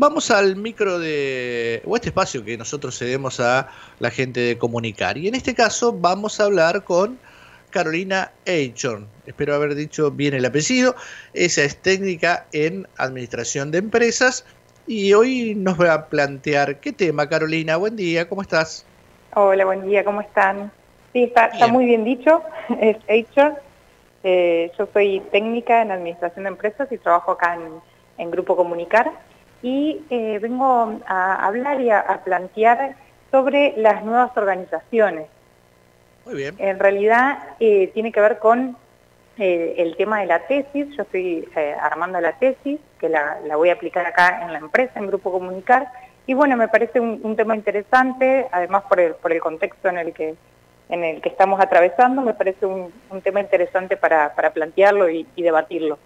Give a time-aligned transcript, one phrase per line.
[0.00, 3.68] vamos al micro de, o este espacio que nosotros cedemos a
[3.98, 5.18] la gente de comunicar.
[5.18, 7.18] Y en este caso vamos a hablar con
[7.68, 9.06] Carolina Eichhorn.
[9.26, 10.96] Espero haber dicho bien el apellido.
[11.34, 14.46] Esa es técnica en administración de empresas.
[14.86, 17.76] Y hoy nos va a plantear qué tema, Carolina.
[17.76, 18.86] Buen día, ¿cómo estás?
[19.34, 20.72] Hola, buen día, ¿cómo están?
[21.12, 22.42] Sí, está, muy bien dicho,
[22.80, 23.54] es Eichhorn.
[24.24, 27.58] Eh, yo soy técnica en administración de empresas y trabajo acá
[28.16, 29.12] en, Grupo Comunicar
[29.62, 32.96] y eh, vengo a hablar y a, plantear
[33.30, 35.28] sobre las nuevas organizaciones.
[36.24, 36.54] Muy bien.
[36.58, 38.76] En realidad eh, tiene que ver con
[39.38, 41.48] el tema de la tesis, yo estoy
[41.80, 45.90] armando la tesis, que la, voy a aplicar acá en la empresa, en Grupo Comunicar,
[46.26, 50.12] y bueno, me parece un, tema interesante, además por el, por el contexto en el
[50.12, 50.36] que
[50.90, 55.98] en el que estamos atravesando, me parece un, tema interesante para, plantearlo y, debatirlo.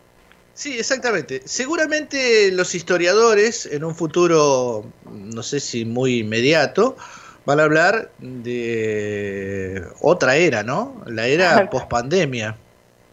[0.55, 1.43] Sí, exactamente.
[1.45, 6.97] Seguramente los historiadores en un futuro, no sé si muy inmediato,
[7.45, 11.03] van a hablar de otra era, ¿no?
[11.07, 12.57] La era post-pandemia.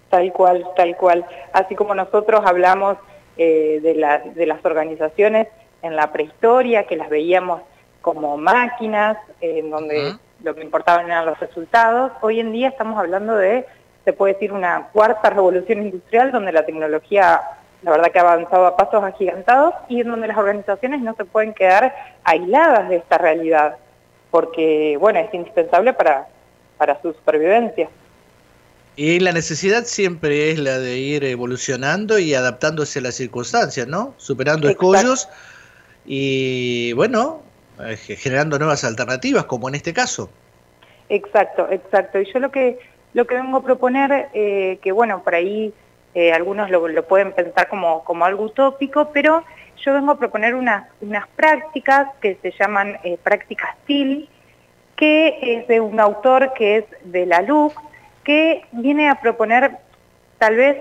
[0.10, 1.26] Tal cual, tal cual.
[1.52, 2.98] Así como nosotros hablamos
[3.38, 5.48] eh, de, de las organizaciones
[5.82, 7.62] en la prehistoria, que las veíamos
[8.02, 12.12] como máquinas, en donde lo que importaban eran los resultados.
[12.22, 13.66] Hoy en día estamos hablando de,
[14.06, 17.42] se puede decir, una cuarta revolución industrial donde la tecnología,
[17.84, 21.26] la verdad que ha avanzado a pasos agigantados y en donde las organizaciones no se
[21.26, 23.78] pueden quedar aisladas de esta realidad,
[24.32, 26.28] porque, bueno, es indispensable para,
[26.78, 27.90] para su supervivencia.
[28.96, 34.14] Y la necesidad siempre es la de ir evolucionando y adaptándose a las circunstancias, ¿no?
[34.18, 35.30] Superando escollos
[36.06, 37.42] y, bueno,
[37.80, 40.30] eh, generando nuevas alternativas, como en este caso.
[41.10, 42.20] Exacto, exacto.
[42.20, 42.80] Y yo lo que,
[43.14, 45.74] lo que vengo a proponer, eh, que bueno, por ahí
[46.14, 49.44] eh, algunos lo, pueden pensar como, como algo utópico, pero
[49.78, 54.30] yo vengo a proponer unas, unas prácticas que se llaman prácticas TIL,
[54.96, 57.74] que es de un autor que es de la LUC,
[58.24, 59.78] que viene a proponer
[60.38, 60.78] tal vez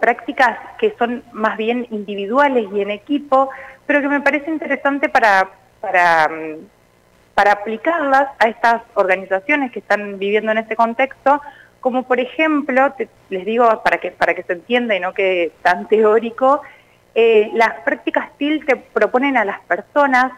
[0.00, 3.48] prácticas que son más bien individuales y en equipo,
[3.86, 5.48] pero que me parece interesante para,
[5.80, 6.75] para, mm,
[7.36, 11.42] para aplicarlas a estas organizaciones que están viviendo en este contexto,
[11.80, 12.94] como por ejemplo,
[13.28, 16.62] les digo para que, para que se entienda y no que tan teórico,
[17.14, 20.32] eh, las prácticas TIL te proponen a las personas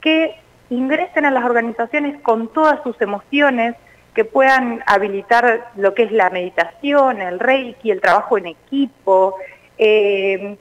[0.00, 0.36] que
[0.70, 3.74] ingresen a las organizaciones con todas sus emociones,
[4.14, 9.34] que puedan habilitar lo que es la meditación, el reiki, el trabajo en equipo,
[9.78, 10.56] eh,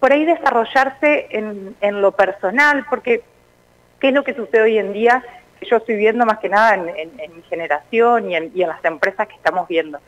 [0.00, 3.22] por ahí desarrollarse en, en, lo personal, porque
[4.00, 5.22] ¿qué es lo que sucede hoy en día?
[5.62, 9.68] Yo estoy viendo más que nada en, mi generación y en, las empresas que estamos
[9.68, 10.00] viendo.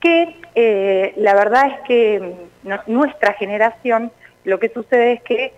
[0.00, 2.34] Que eh, la verdad es que
[2.86, 4.10] nuestra generación,
[4.44, 5.52] lo que sucede es que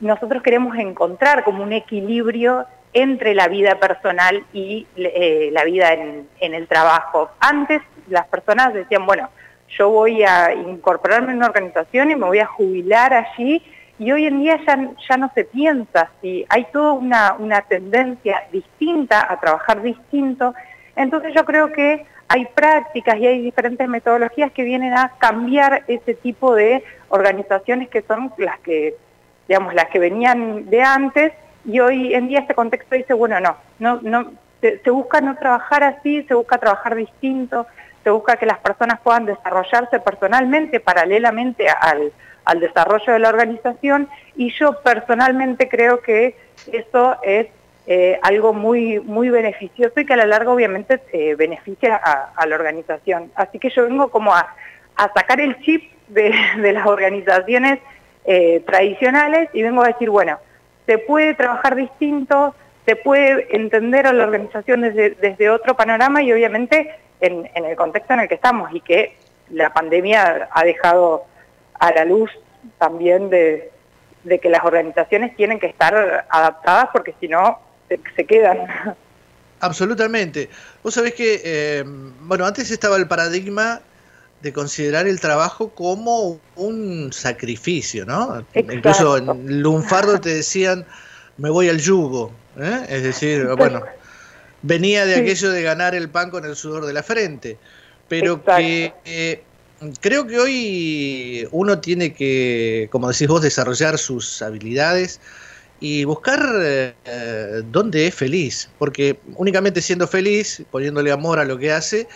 [0.00, 6.28] nosotros queremos encontrar como un equilibrio entre la vida personal y eh, la vida en,
[6.40, 7.30] en el trabajo.
[7.40, 9.28] Antes las personas decían, bueno,
[9.68, 13.62] yo voy a incorporarme en una organización y me voy a jubilar allí
[13.98, 18.44] y hoy en día ya, ya no se piensa así, hay toda una, una tendencia
[18.52, 20.54] distinta a trabajar distinto,
[20.94, 26.14] entonces yo creo que hay prácticas y hay diferentes metodologías que vienen a cambiar ese
[26.14, 28.96] tipo de organizaciones que son las que,
[29.46, 31.32] digamos, las que venían de antes.
[31.64, 35.84] Y hoy en día este contexto dice, bueno, no, no, no se busca no trabajar
[35.84, 37.66] así, se busca trabajar distinto,
[38.02, 42.12] se busca que las personas puedan desarrollarse personalmente paralelamente al,
[42.54, 46.36] desarrollo de la organización y yo personalmente creo que
[46.72, 47.48] eso es
[47.88, 52.56] eh, algo muy, muy beneficioso y que a la larga obviamente eh, beneficia a, la
[52.56, 53.30] organización.
[53.36, 54.54] Así que yo vengo como a,
[55.14, 56.32] sacar el chip de,
[56.72, 57.78] las organizaciones
[58.24, 60.38] eh, tradicionales y vengo a decir, bueno,
[60.86, 62.54] se puede trabajar distinto,
[62.86, 68.14] se puede entender a la organización desde, desde otro panorama y obviamente en, el contexto
[68.14, 69.16] en el que estamos y que
[69.50, 71.24] la pandemia ha dejado
[71.78, 72.30] a la luz
[72.78, 73.70] también de,
[74.42, 77.58] que las organizaciones tienen que estar adaptadas porque si no
[77.88, 78.66] se, quedan.
[79.60, 80.50] Absolutamente.
[80.82, 83.80] Vos sabés que, eh, bueno, antes estaba el paradigma
[84.42, 88.44] de considerar el trabajo como un sacrificio, ¿no?
[88.54, 90.84] Incluso en Lunfardo te decían,
[91.38, 92.86] me voy al yugo, ¿eh?
[92.88, 93.82] es decir, bueno,
[94.62, 97.56] venía de aquello de ganar el pan con el sudor de la frente,
[98.08, 99.42] pero que eh,
[100.00, 105.20] creo que hoy uno tiene que, como decís vos, desarrollar sus habilidades
[105.80, 111.72] y buscar eh, dónde es feliz, porque únicamente siendo feliz, poniéndole amor a lo que
[111.72, 112.08] hace,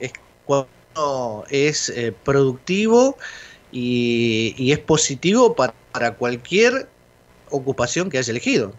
[0.00, 0.12] es
[0.44, 3.16] cuando es eh, productivo
[3.70, 5.74] y, es positivo para,
[6.18, 6.88] cualquier
[7.50, 8.72] ocupación que haya elegido.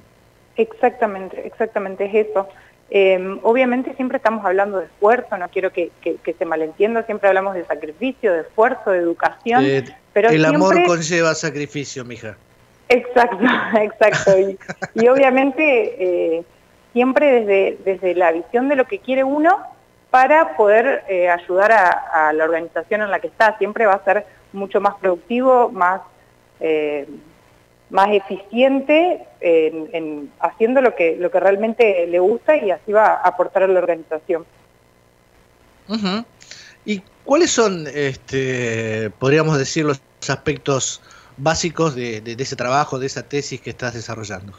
[0.57, 2.47] Exactamente, exactamente es eso.
[2.89, 7.65] Em, obviamente siempre estamos hablando de esfuerzo, no quiero que, se malentienda, siempre hablamos de
[7.65, 9.65] sacrificio, de esfuerzo, de educación.
[9.65, 9.83] Eh,
[10.13, 12.37] pero el amor conlleva sacrificio, mija.
[12.87, 13.43] Exacto,
[13.81, 14.31] exacto.
[14.93, 16.43] Y, obviamente eh,
[16.93, 19.57] siempre desde, desde la visión de lo que quiere uno
[20.11, 23.57] para poder eh, ayudar a, la organización en la que está.
[23.57, 26.01] Siempre va a ser mucho más productivo, más
[27.95, 33.27] más eficiente en, haciendo lo que, lo que realmente le gusta y así va a
[33.27, 34.45] aportar a la organización.
[36.83, 41.01] ¿Y cuáles son, este, podríamos decir, los aspectos
[41.37, 44.53] básicos de, ese trabajo, de esa tesis que estás desarrollando?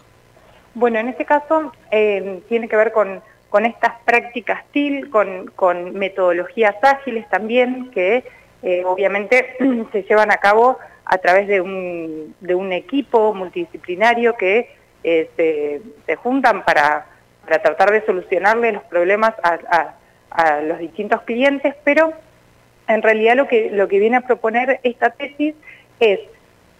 [0.75, 3.23] Bueno, en este caso eh, tiene que ver con,
[3.65, 8.25] estas prácticas TIL, con, metodologías ágiles también, que
[8.63, 9.57] eh, obviamente
[9.93, 14.69] se llevan a cabo a través de un, de un equipo multidisciplinario que
[15.05, 15.31] eh,
[16.07, 17.07] se, juntan para,
[17.45, 19.95] para, tratar de solucionarle los problemas a,
[20.63, 22.13] los distintos clientes, pero
[22.89, 25.55] en realidad lo que, lo que viene a proponer esta tesis
[25.99, 26.21] es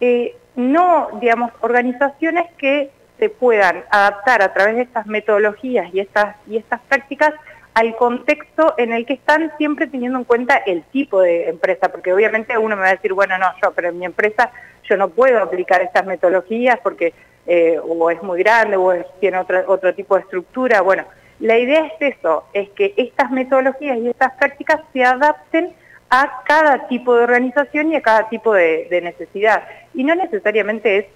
[0.01, 6.37] eh, no, digamos, organizaciones que se puedan adaptar a través de estas metodologías y estas,
[6.47, 7.33] y estas prácticas
[7.77, 12.11] al contexto en el que están siempre teniendo en cuenta el tipo de empresa, porque
[12.11, 14.51] obviamente uno me va a decir, bueno, no, yo, pero en mi empresa
[14.85, 17.13] yo no puedo aplicar estas metodologías porque
[17.47, 20.81] eh, o es muy grande o tiene otro, otro tipo de estructura.
[20.81, 21.05] Bueno,
[21.39, 25.75] la idea es eso, es que estas metodologías y estas prácticas se adapten
[26.09, 29.65] a cada tipo de organización y a cada tipo de, necesidad.
[29.93, 31.07] Y no necesariamente es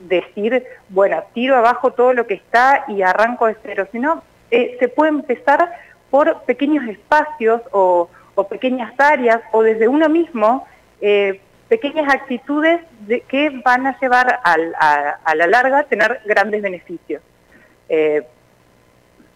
[0.00, 4.88] decir, bueno, tiro abajo todo lo que está y arranco de cero, sino eh, se
[4.88, 5.70] puede empezar
[6.10, 8.08] por pequeños espacios o,
[8.50, 10.66] pequeñas áreas o desde uno mismo
[11.00, 17.22] eh, pequeñas actitudes de, que van a llevar a, la larga a tener grandes beneficios.
[17.88, 18.26] Eh,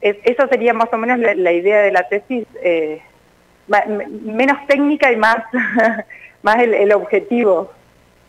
[0.00, 3.02] eso sería más o menos la, idea de la tesis, eh,
[4.22, 5.38] menos técnica y más,
[6.42, 7.70] más el, objetivo.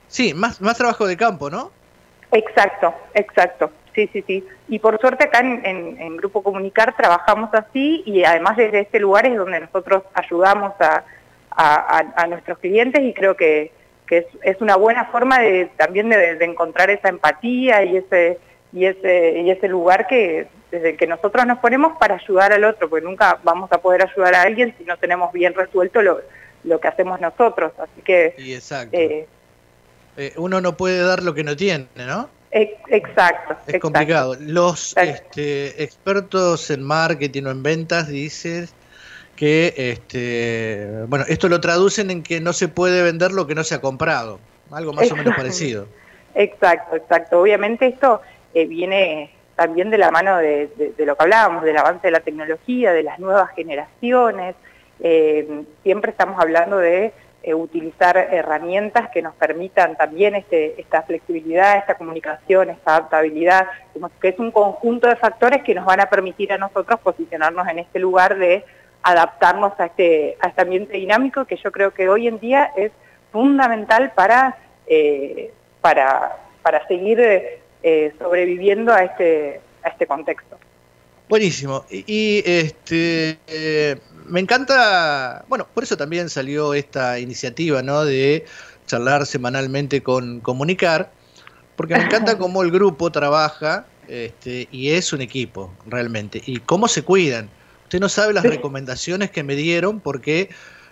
[0.07, 1.71] Sí, más, más trabajo de campo, ¿no?
[2.31, 3.71] Exacto, exacto.
[3.93, 4.47] Sí, sí, sí.
[4.69, 9.37] Y por suerte acá en, Grupo Comunicar trabajamos así y además desde este lugar es
[9.37, 11.03] donde nosotros ayudamos a,
[12.27, 13.71] nuestros clientes y creo que,
[14.09, 18.39] es, una buena forma de también de, encontrar esa empatía y ese,
[18.73, 22.63] y, ese, y ese lugar que desde el que nosotros nos ponemos para ayudar al
[22.63, 26.21] otro, porque nunca vamos a poder ayudar a alguien si no tenemos bien resuelto lo,
[26.63, 27.73] lo que hacemos nosotros.
[27.77, 28.35] Así que...
[28.37, 28.97] exacto.
[28.97, 29.27] Eh,
[30.17, 32.29] eh, uno no puede dar lo que no tiene, ¿no?
[32.51, 33.55] Exacto.
[33.67, 34.35] Es complicado.
[34.39, 38.67] Los este, expertos en marketing o en ventas dicen
[39.35, 43.63] que, este, bueno, esto lo traducen en que no se puede vender lo que no
[43.63, 44.39] se ha comprado,
[44.69, 45.87] algo más o menos parecido.
[46.35, 47.41] Exacto, exacto.
[47.41, 48.21] Obviamente esto
[48.53, 52.91] eh, viene también de la mano de, lo que hablábamos, del avance de la tecnología,
[52.91, 54.55] de las nuevas generaciones.
[54.99, 57.13] Eh, siempre estamos hablando de
[57.43, 63.67] eh, utilizar herramientas que nos permitan también este, esta flexibilidad, esta comunicación, esta adaptabilidad,
[64.21, 67.79] que es un conjunto de factores que nos van a permitir a nosotros posicionarnos en
[67.79, 68.63] este lugar de
[69.01, 72.91] adaptarnos a este, a este ambiente dinámico que yo creo que hoy en día es
[73.31, 75.51] fundamental para, eh,
[75.81, 77.19] para, para seguir
[77.81, 80.59] eh, sobreviviendo a este, a este contexto.
[81.27, 81.85] Buenísimo.
[81.89, 83.39] Y, este,
[84.31, 88.05] me encanta, bueno, por eso también salió esta iniciativa, ¿no?
[88.05, 88.45] De
[88.87, 91.11] charlar semanalmente con Comunicar,
[91.75, 96.87] porque me encanta cómo el grupo trabaja este, y es un equipo, realmente, y cómo
[96.87, 97.49] se cuidan.
[97.83, 100.49] Usted no sabe las recomendaciones que me dieron porque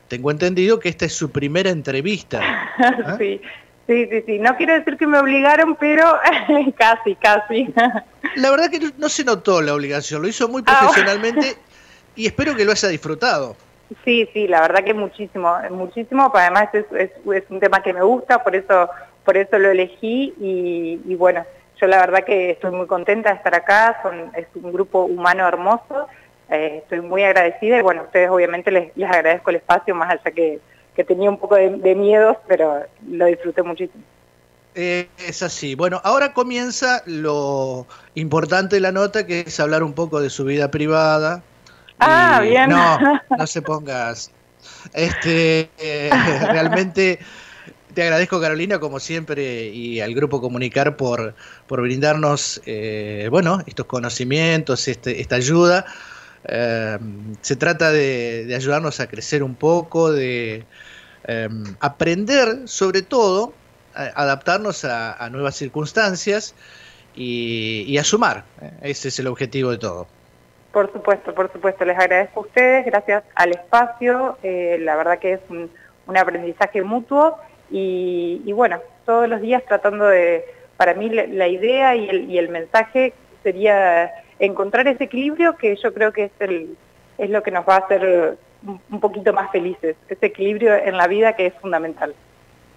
[0.10, 2.42] tengo entendido que esta es su primera entrevista.
[2.78, 3.16] ¿ah?
[3.18, 3.42] Sí,
[3.88, 4.38] Sí, sí, sí.
[4.38, 6.04] No quiero decir que me obligaron, pero
[6.78, 7.74] casi, casi.
[8.36, 11.58] La verdad que no se notó la obligación, lo hizo muy ah, profesionalmente
[12.20, 13.56] y espero que lo haya disfrutado.
[14.06, 18.44] Sí, sí, la verdad que muchísimo, muchísimo, además es, es, un tema que me gusta,
[18.44, 18.90] por eso,
[19.26, 21.44] por eso lo elegí y, bueno,
[21.82, 25.48] yo la verdad que estoy muy contenta de estar acá, son, es un grupo humano
[25.48, 26.08] hermoso,
[26.50, 30.12] eh, estoy muy agradecida y bueno, a ustedes obviamente les, les agradezco el espacio, más
[30.12, 30.60] allá que
[31.00, 34.04] que tenía un poco de, miedos, pero lo disfruté muchísimo.
[34.76, 35.74] Eh, es así.
[35.74, 40.44] Bueno, ahora comienza lo importante de la nota, que es hablar un poco de su
[40.44, 41.42] vida privada.
[42.00, 42.70] Ah, bien.
[42.70, 43.00] No,
[43.38, 44.32] no se pongas.
[44.94, 46.10] Este, eh,
[46.52, 47.20] realmente
[47.94, 51.36] te agradezco, Carolina, como siempre, y al Grupo Comunicar por,
[51.68, 55.86] por brindarnos, eh, bueno, estos conocimientos, este, esta ayuda.
[57.42, 60.66] se trata de, ayudarnos a crecer un poco, de,
[61.30, 63.54] Em, aprender sobre todo,
[63.94, 66.56] adaptarnos a, nuevas circunstancias
[67.16, 68.46] y, a sumar.
[68.82, 70.08] Ese es el objetivo de todo.
[70.72, 71.86] Por supuesto, por supuesto.
[71.86, 74.38] Les agradezco a ustedes, gracias al espacio.
[74.44, 75.70] Eh, la verdad que es un,
[76.16, 77.38] aprendizaje mutuo
[77.70, 80.44] y, bueno, todos los días tratando de,
[80.76, 85.94] para mí la, idea y el, y el, mensaje sería encontrar ese equilibrio que yo
[85.94, 86.76] creo que es, el,
[87.20, 91.06] es lo que nos va a hacer un poquito más felices, ese equilibrio en la
[91.06, 92.16] vida que es fundamental.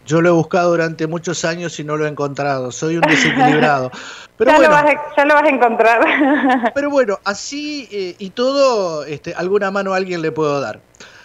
[0.06, 2.73] Yo lo he buscado durante muchos años y no lo he encontrado.
[2.73, 3.90] Soy un desequilibrado.
[4.37, 6.73] Pero ya, lo vas a, ya, lo vas a, encontrar.
[6.75, 10.80] Pero bueno, así eh, y todo, este, alguna mano a alguien le puedo dar.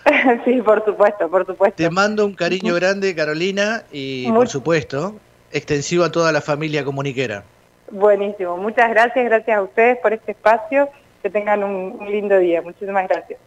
[0.45, 1.75] Sí, por supuesto, por supuesto.
[1.75, 5.15] Te mando un cariño grande, Carolina, y por supuesto,
[5.51, 7.43] extensivo a toda la familia comuniquera.
[7.91, 10.87] Buenísimo, muchas gracias, gracias a ustedes por este espacio.
[11.21, 12.61] Que tengan un, un lindo día.
[12.61, 13.39] Muchísimas gracias.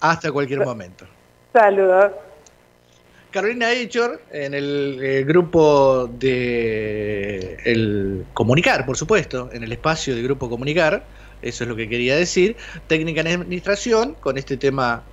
[0.00, 1.04] Hasta cualquier momento.
[1.52, 2.12] Saludos.
[3.38, 10.22] Carolina Eichor en el, eh, grupo de el Comunicar, por supuesto, en el espacio de
[10.22, 11.04] Grupo Comunicar,
[11.40, 12.56] eso es lo que quería decir,
[12.88, 15.04] técnica en administración, con este tema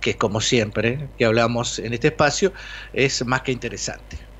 [0.00, 2.52] que es como siempre, que hablamos en este espacio,
[2.92, 4.31] es más que interesante.